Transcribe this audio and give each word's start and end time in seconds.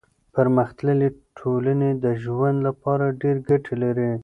پرمختللي 0.33 1.09
ټولنې 1.39 1.89
د 2.03 2.05
ژوند 2.23 2.57
لپاره 2.67 3.05
ډېر 3.21 3.35
ګټې 3.49 3.75
لري. 3.83 4.11